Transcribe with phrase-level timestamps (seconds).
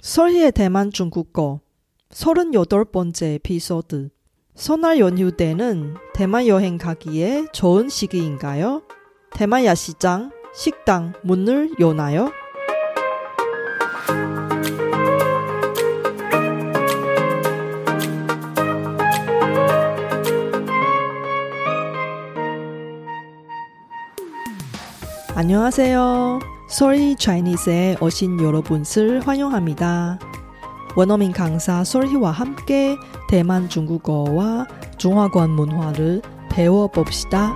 [0.00, 1.60] 설희의 대만 중국어
[2.10, 4.10] 38번째 에피소드
[4.54, 8.82] 설날 연휴 때는 대만 여행 가기에 좋은 시기인가요?
[9.32, 12.30] 대만 야시장, 식당 문을 여나요?
[25.34, 26.57] 안녕하세요.
[26.70, 30.18] Sorry Chinese에 오신 여러분을 환영합니다.
[30.96, 32.96] 원어민 강사 솔희와 함께
[33.28, 34.66] 대만 중국어와
[34.98, 37.54] 중화권 문화를 배워봅시다.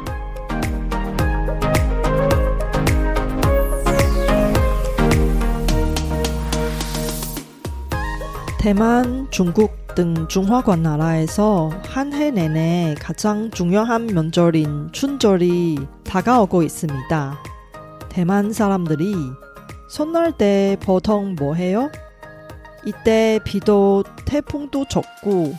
[8.58, 17.51] 대만, 중국 등 중화권 나라에서 한 해 내내 가장 중요한 명절인 춘절이 다가오고 있습니다.
[18.12, 19.14] 대만 사람들이
[19.88, 21.90] 손날 때 보통 뭐 해요?
[22.84, 25.54] 이때 비도 태풍도 적고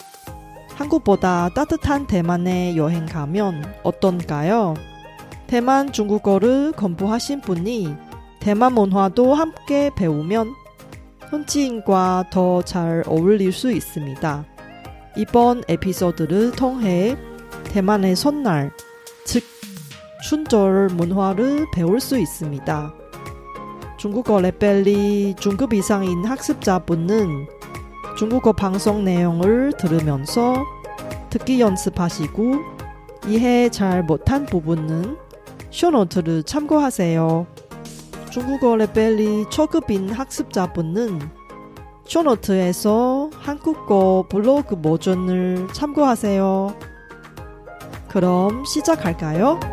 [0.76, 4.76] 한국보다 따뜻한 대만에 여행 가면 어떤가요?
[5.48, 7.96] 대만 중국어를 공부하신 분이
[8.40, 10.54] 대만 문화도 함께 배우면
[11.32, 14.46] 현지인과 더 잘 어울릴 수 있습니다.
[15.18, 17.18] 이번 에피소드를 통해
[17.66, 18.72] 대만의 손날,
[19.26, 19.44] 즉
[20.24, 22.94] 춘절 문화를 배울 수 있습니다.
[23.98, 27.48] 중국어 레벨이 중급 이상인 학습자분은
[28.18, 30.64] 중국어 방송 내용을 들으면서
[31.30, 32.54] 듣기 연습하시고
[33.28, 35.18] 이해 잘 못한 부분은
[35.72, 37.46] 쇼노트를 참고하세요.
[38.32, 41.20] 중국어 레벨이 초급인 학습자분은
[42.06, 46.74] 쇼노트에서 한국어 블로그 버전을 참고하세요.
[48.08, 49.73] 그럼 시작할까요?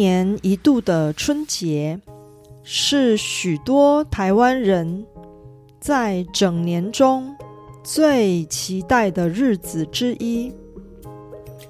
[0.00, 2.00] 年一度的春节，
[2.62, 5.04] 是许多台湾人
[5.78, 7.36] 在整年中
[7.84, 10.50] 最期待的日子之一。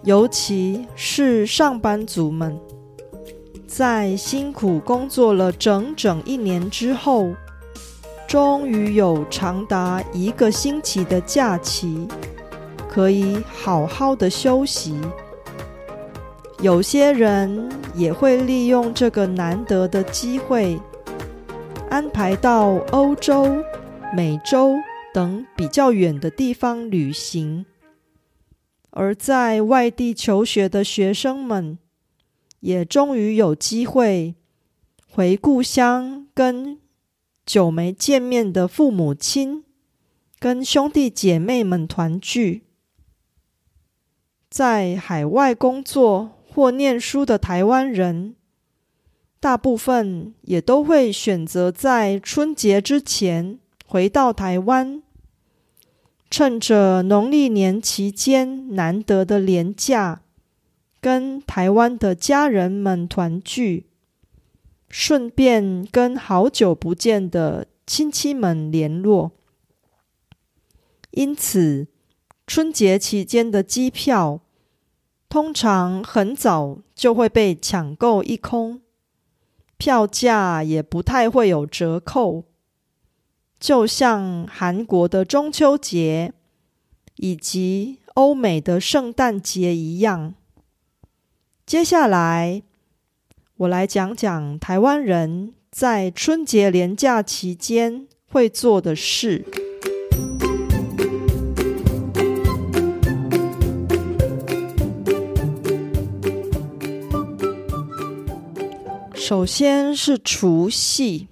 [0.05, 2.57] 尤其是上班族们，
[3.67, 7.35] 在辛苦工作了整整一年之后，
[8.29, 12.07] 终于有长达一个星期的假期，
[12.89, 14.95] 可以好好的休息。
[16.63, 20.81] 有些人也会利用这个难得的机会，
[21.89, 23.63] 安排到欧洲、
[24.15, 24.77] 美洲
[25.13, 27.65] 等比较远的地方旅行；
[28.91, 31.79] 而在外地求学的学生们，
[32.61, 34.35] 也终于有机会
[35.11, 36.79] 回故乡，跟
[37.45, 39.65] 久没见面的父母亲、
[40.39, 42.63] 跟兄弟姐妹们团聚。
[44.49, 46.40] 在海外工作。
[46.53, 48.35] 或念书的台湾人，
[49.39, 55.01] 大部分也都会选择在春节之前回到台湾，
[56.29, 60.23] 趁着农历年期间难得的连假，
[61.01, 63.87] 跟台湾的家人们团聚，
[64.89, 69.31] 顺便跟好久不见的亲戚们联络。
[71.13, 71.87] 因此，
[72.47, 74.41] 春节期间的机票。
[75.31, 78.81] 通常很早就会被抢购一空，
[79.77, 82.47] 票价也不太会有折扣，
[83.61, 86.33] 就像韩国的中秋节
[87.15, 90.35] 以及欧美的圣诞节一样。
[91.65, 92.65] 接下来，
[93.59, 99.47] 我来讲讲台湾人在春节连假期间会做的事。
[109.31, 111.29] 首先是除夕，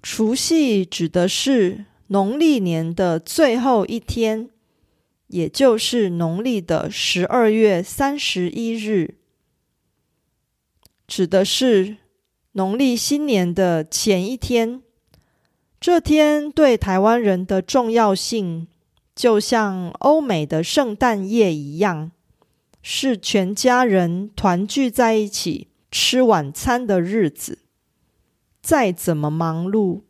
[0.00, 4.48] 除夕指的是农历年的最后一天，
[5.26, 9.16] 也就是农历的十二月三十一日，
[11.08, 11.96] 指的是
[12.52, 14.80] 农历新年的前一天。
[15.80, 18.68] 这天对台湾人的重要性，
[19.16, 22.12] 就像欧美的圣诞夜一样，
[22.82, 25.66] 是全家人团聚在一起。
[25.98, 27.60] 吃晚餐的日子，
[28.60, 30.02] 再怎么忙碌，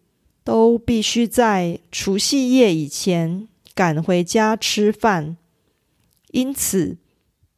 [0.42, 5.36] 都必须在除夕夜以前赶回家吃饭。
[6.32, 6.98] 因此，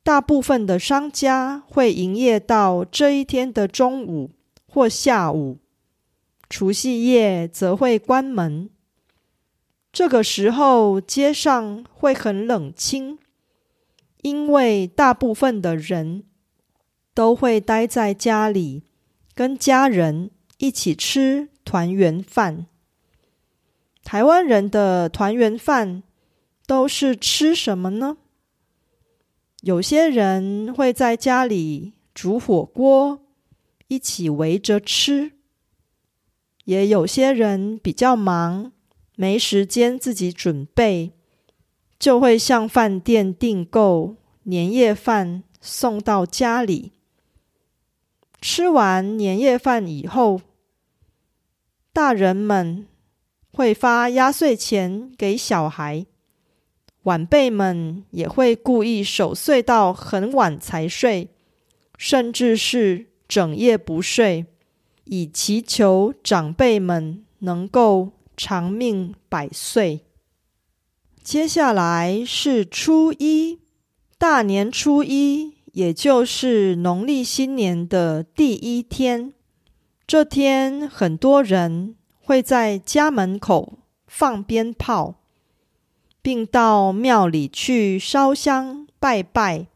[0.03, 4.33] 大部分的商家会营业到这一天的中午
[4.67, 5.57] 或下午，
[6.51, 8.69] 除夕夜则会关门。
[9.91, 13.19] 这个时候，街上会很冷清，
[14.21, 16.25] 因为大部分的人。
[17.19, 18.85] 都会待在家里，
[19.35, 22.67] 跟家人一起吃团圆饭。
[24.05, 26.05] 台湾人的团圆饭
[26.65, 28.19] 都是吃什么呢？
[29.63, 33.23] 有些人会在家里煮火锅，
[33.89, 35.33] 一起围着吃；
[36.67, 38.71] 也有些人比较忙，
[39.17, 41.15] 没时间自己准备。
[41.99, 46.93] 就会向饭店订购年夜饭送到家里。
[48.41, 50.41] 吃完年夜饭以后，
[51.93, 52.87] 大人们
[53.53, 56.07] 会发压岁钱给小孩，
[57.03, 61.31] 晚辈们也会故意守岁到很晚才睡，
[61.97, 64.47] 甚至是整夜不睡，
[65.05, 70.05] 以祈求长辈们能够长命百岁。
[71.23, 73.59] 接下来是初一，
[74.17, 79.33] 大年初一，也就是农历新年的第一天。
[80.09, 85.21] 这天，很多人会在家门口放鞭炮，
[86.21, 89.69] 并到庙里去烧香拜拜，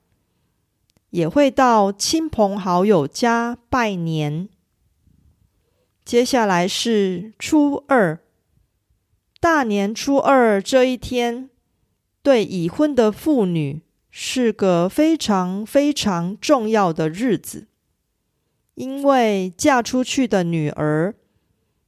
[1.11, 4.49] 也会到亲朋好友家拜年。
[6.05, 8.19] 接下来是初二。
[9.39, 11.49] 大年初二这一天，
[12.25, 13.83] 对已婚的妇女
[14.15, 17.67] 是个非常非常重要的日子，
[18.75, 21.15] 因为嫁出去的女儿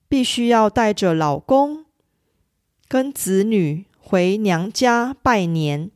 [0.09, 1.85] 必须要带着老公
[2.89, 5.91] 跟子女回娘家拜年。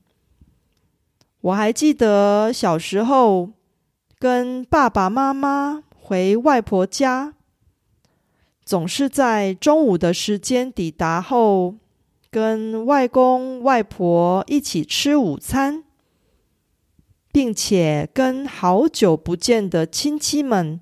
[1.41, 3.53] 我还记得小时候
[4.19, 7.33] 跟爸爸妈妈回外婆家。
[8.63, 11.77] 总是在中午的时间抵达后，
[12.31, 15.85] 跟外公外婆一起吃午餐，
[17.39, 20.81] 并且跟好久不见的亲戚们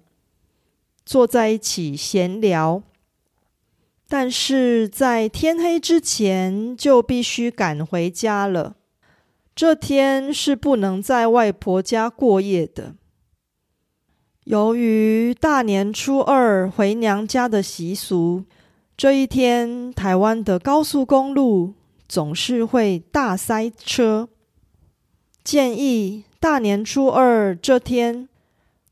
[1.04, 2.82] 坐在一起闲聊。
[4.08, 8.76] 但是在天黑之前就必须赶回家了，
[9.54, 12.94] 这天是不能在外婆家过夜的。
[14.44, 18.44] 由于大年初二回娘家的习俗，
[18.96, 21.74] 这一天台湾的高速公路
[22.08, 24.30] 总是会大塞车。
[25.46, 28.28] 建议大年初二这天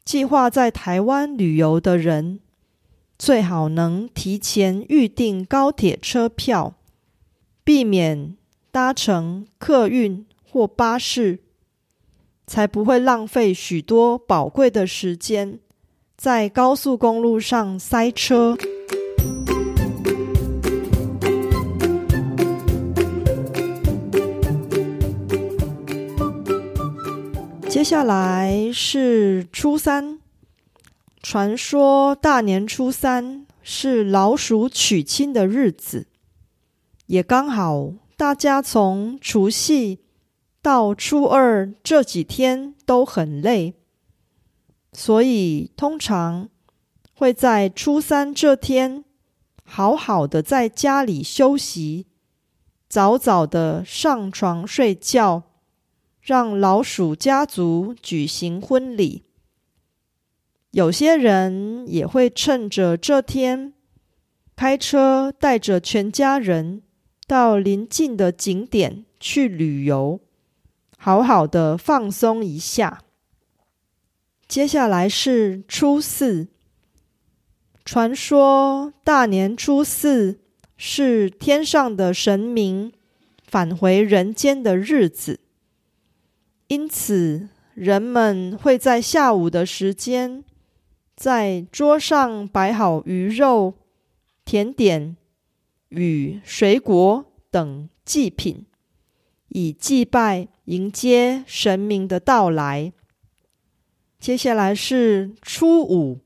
[0.05, 2.39] 计划在台湾旅游的人，
[3.19, 6.75] 最好能提前预订高铁车票，
[7.65, 8.37] 避免
[8.71, 11.41] 搭乘客运或巴士。
[12.47, 15.59] 才不会浪费许多宝贵的时间
[16.17, 18.57] 在高速公路上塞车。
[27.75, 30.21] 接下来是初三，
[31.21, 36.07] 传说大年初三是老鼠娶亲的日子，
[37.07, 39.99] 也刚好大家从除夕。
[40.63, 43.75] 到初二这几天都很累，
[44.93, 46.49] 所以通常
[47.13, 49.05] 会在初三这天
[49.65, 52.07] 好好的在家里休息，
[52.89, 55.43] 早早的上床睡觉，
[56.25, 59.25] 让老鼠家族举行婚礼。
[60.71, 63.75] 有些人也会趁着这天
[64.57, 66.81] 开车带着全家人
[67.27, 70.19] 到邻近的景点去旅游。
[70.97, 73.03] 好好的放松一下。
[74.49, 76.49] 接下来是初四，
[77.85, 80.41] 传说大年初四
[80.79, 82.91] 是天上的神明
[83.47, 85.41] 返回人间的日子，
[86.75, 90.43] 因此人们会在下午的时间
[91.15, 93.75] 在桌上摆好鱼肉、
[94.45, 95.17] 甜点
[95.91, 98.67] 与水果等祭品。
[99.51, 102.93] 以祭拜迎接神明的到来。
[104.19, 106.19] 接下来是初五，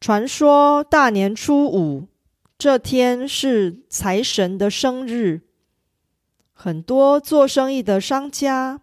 [0.00, 2.08] 传说大年初五
[2.56, 5.42] 这天是财神的生日，
[6.54, 8.80] 很多做生意的商家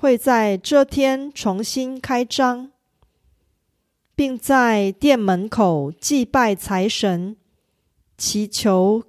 [0.00, 2.70] 会在这天重新开张，
[4.14, 7.36] 并在店门口祭拜财神，
[8.16, 9.04] 祈求。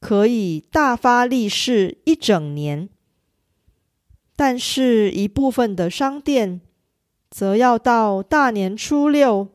[0.00, 2.88] 可以大发利市一整年，
[4.36, 6.60] 但是一部分的商店
[7.28, 9.48] 则要到大年初六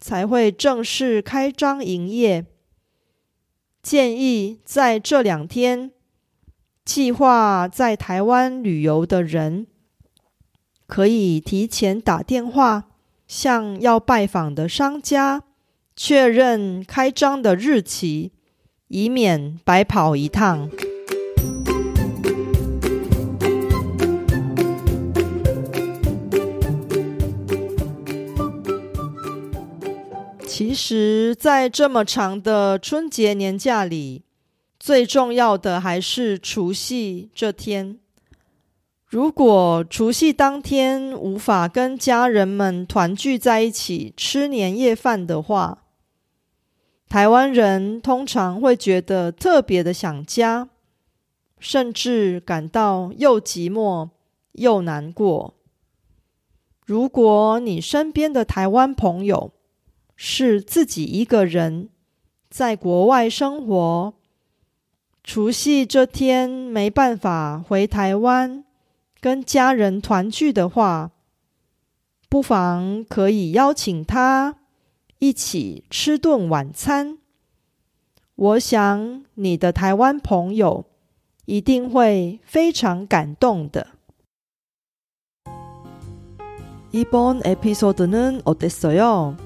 [0.00, 2.44] 才会正式开张营业。
[3.80, 5.92] 建议在这两天
[6.84, 9.68] 计划在台湾旅游的人，
[10.86, 12.84] 可以提前打电话
[13.26, 15.42] 向要拜访的商家
[15.96, 18.32] 确认开张的日期，
[18.88, 20.70] 以免白跑一趟。
[30.46, 34.22] 其实，在这么长的春节年假里，
[34.78, 37.98] 最重要的还是除夕这天。
[39.08, 45.84] 如果除夕当天无法跟家人们团聚在一起吃年夜饭的话，
[47.08, 50.68] 台湾人通常会觉得特别的想家，
[51.60, 54.08] 甚至感到又寂寞
[54.52, 55.54] 又难过。
[56.84, 59.52] 如果你身边的台湾朋友，
[60.16, 61.90] 是自己一个人
[62.50, 64.14] 在国外生活，
[65.22, 68.64] 除夕这天没办法回台湾
[69.25, 71.11] 跟家人团聚的话，
[72.29, 74.55] 不妨可以邀请他
[75.19, 77.19] 一起吃顿晚餐。
[78.35, 80.85] 我想你的台湾朋友
[81.45, 83.87] 一定会非常感动的。
[86.93, 89.37] 이번에피소드는어땠어요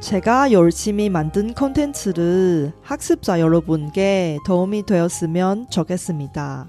[0.00, 6.68] 제가 열심히 만든 콘텐츠를 학습자 여러분께 도움이 되었으면 좋겠습니다.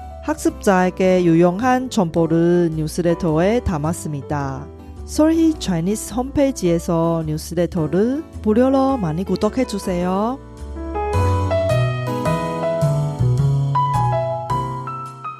[0.23, 4.67] 학습자에게 유용한 정보를 뉴스레터에 담았습니다.
[5.05, 10.39] 솔희 차이니스 홈페이지에서 뉴스레터를 무료로 많이 구독해 주세요.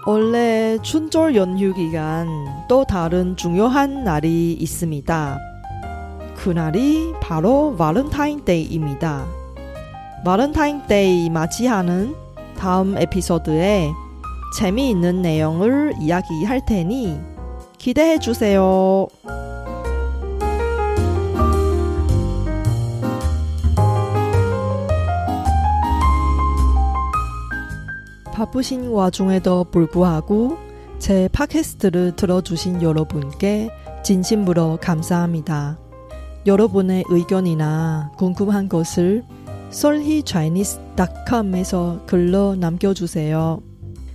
[0.08, 2.28] 원래 춘절 연휴 기간
[2.68, 5.38] 또 다른 중요한 날이 있습니다.
[6.36, 9.26] 그날이 바로 바렌타인데이입니다.
[10.26, 12.16] 바렌타인데이 맞이하는
[12.58, 13.92] 다음 에피소드에
[14.54, 17.20] 재미있는 내용을 이야기할 테니
[17.78, 19.08] 기대해 주세요.
[28.34, 30.58] 바쁘신 와중에도 불구하고
[31.00, 33.70] 제 팟캐스트를 들어주신 여러분께
[34.04, 35.78] 진심으로 감사합니다.
[36.46, 39.24] 여러분의 의견이나 궁금한 것을
[39.72, 43.62] solhichinese.com에서 글로 남겨주세요.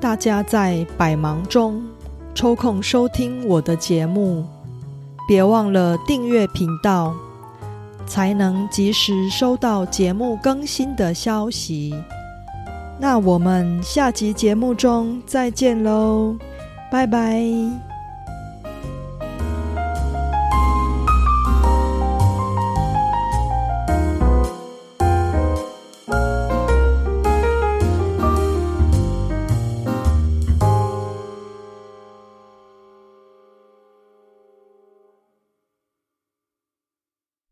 [0.00, 1.82] 大家在百忙中
[2.34, 4.44] 抽空收听我的节目。
[5.28, 7.14] 别忘了订阅频道，
[8.06, 11.94] 才能及时收到节目更新的消息。
[12.98, 16.36] 那我们下集节目中再见喽，
[16.90, 17.89] 拜拜。